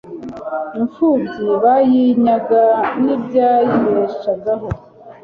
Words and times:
imfubyi 0.79 1.45
bayinyaga 1.63 2.63
n'ibyayibeshagaho 3.03 4.67